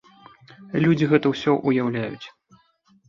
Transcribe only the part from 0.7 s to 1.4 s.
Людзі гэта